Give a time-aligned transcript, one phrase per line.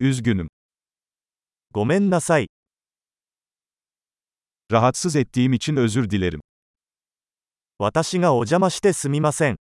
[0.00, 0.46] Üzgünüm.
[1.72, 2.48] ごめんなさい。
[4.70, 6.40] Rahatsız ettiğim için özür dilerim.
[7.78, 9.56] 私がお邪魔してすみません。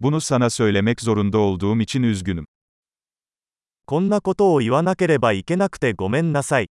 [0.00, 2.44] Bunu sana söylemek zorunda olduğum için üzgünüm.
[3.86, 6.68] こんなことを言わなければいけなくてごめんなさい。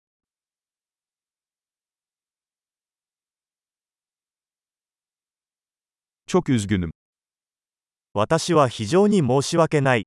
[6.27, 6.91] Çok üzgünüm.
[8.17, 10.07] 私は非常に申し訳ない。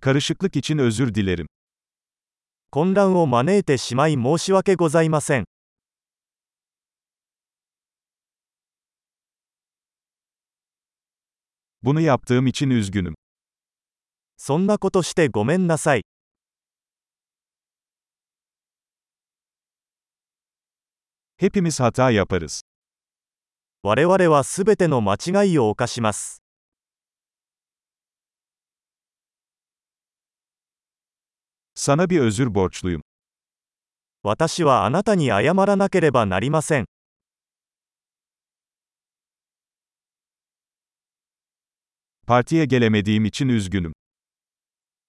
[0.00, 1.46] Karışıklık için özür dilerim.
[2.70, 5.44] 混乱を招いてしまい申し訳ございません。
[11.82, 13.14] Bunu yaptığım için üzgünüm.
[14.38, 16.04] そんなことしてごめんなさい。
[21.42, 22.60] Hepimiz hata yaparız.
[23.82, 26.40] 我々はすべての間違いを犯します。
[31.74, 33.00] Sana bir özür borçluyum.
[34.22, 36.84] 私はあなたに謝らなければなりません。
[42.24, 43.92] Partiye gelemediğim için üzgünüm.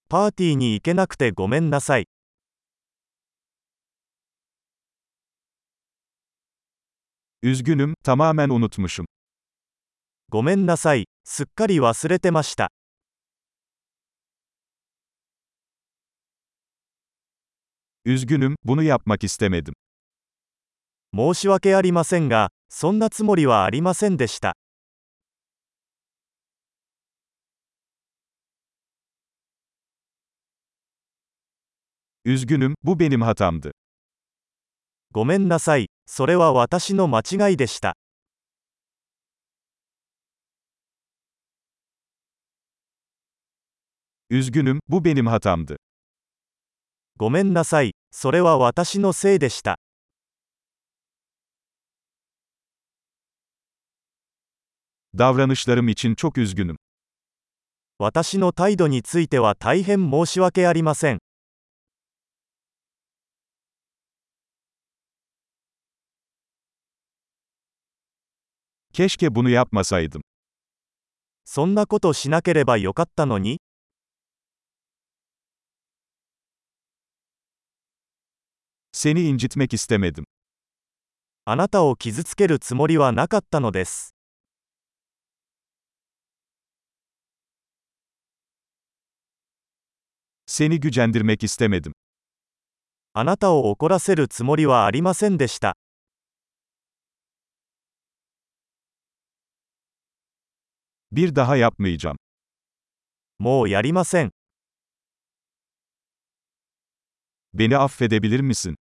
[0.09, 2.07] パーティーに行けなくてごめんなさい。
[7.42, 9.06] Üzgünüm, tamamen unutmuşum.
[10.28, 11.06] ごめんなさい。
[11.24, 12.70] すっかり忘れてました。
[18.04, 19.74] Üzgünüm, bunu yapmak istemedim.
[21.14, 24.54] 申し訳ありませんが、そんなつもりはありませんでした。
[32.24, 33.72] Üzgünüm, bu benim hatamdı.
[35.15, 35.91] ごめんなさい。
[36.07, 37.95] それは私の間違いでした。
[44.31, 45.75] Üzgünüm, bu benim hatamdı.
[47.15, 47.91] ごめんなさい。
[48.11, 49.75] それは私のせいでした。
[55.13, 56.75] Davranışlarım için çok üzgünüm.
[57.99, 61.19] 私の態度については大変申し訳ありません。
[68.93, 70.21] Keşke bunu yapmasaydım.
[71.45, 73.59] そんなことしなければよかったのに
[78.93, 80.23] Seni incitmek istemedim.
[81.45, 84.13] あなたを傷つけるつもりはなかったのです。
[90.47, 91.93] Seni gücendirmek istemedim.
[93.13, 95.75] あなたを怒らせるつもりはありませんでした。
[101.12, 102.16] Bir daha yapmayacağım.
[103.38, 104.30] もうやりません。
[107.54, 108.74] Beni affedebilir misin?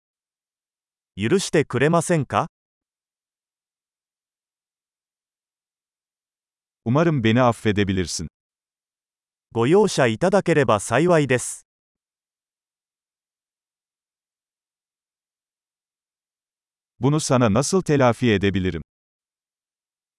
[1.16, 2.48] 許してくれませんか
[6.84, 8.28] Umarım beni affedebilirsin.
[9.52, 11.66] ご容赦いただければ幸いです。
[17.00, 18.82] Bunu sana nasıl telafi edebilirim?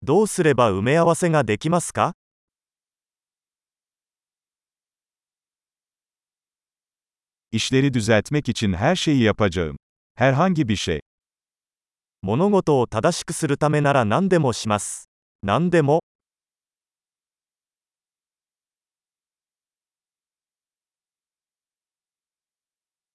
[0.05, 2.15] どうすれば埋め合わせができますか
[7.53, 9.77] İşleri düzeltmek için her şeyi yapacağım.
[10.15, 11.01] Herhangi bir şey.
[12.23, 15.09] 物事を正しくするためなら何でもします。
[15.43, 16.01] 何でも、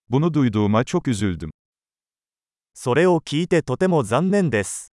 [0.09, 1.49] Bunu duyduğuma çok üzüldüm.
[2.73, 4.96] それを聞いてとても残念です。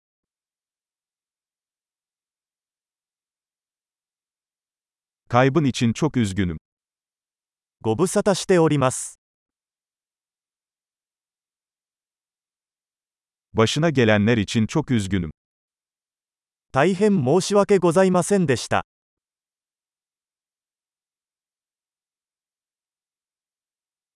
[5.31, 6.59] Kaybın için çok üzgünüm.
[7.81, 9.15] ご無沙汰しております。
[13.53, 15.31] Başına gelenler için çok üzgünüm.
[16.73, 18.83] 大変申し訳ございませんでした。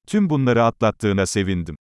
[0.08, 1.76] Tüm bunları atlattığına sevindim.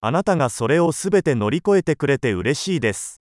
[0.00, 3.20] あなたがそれをすべて乗り越えてくれて嬉しいです。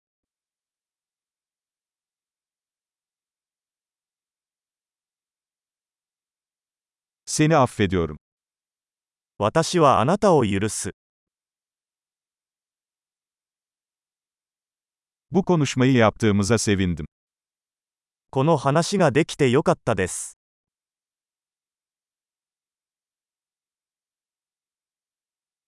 [7.30, 8.16] Seni affediyorum.
[9.38, 10.92] 私はあなたを許す。
[15.30, 17.06] Bu konuşmayı yaptığımıza sevindim.
[18.30, 20.38] この話ができてよかったです。